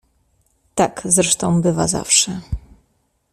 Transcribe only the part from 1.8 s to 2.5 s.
zawsze."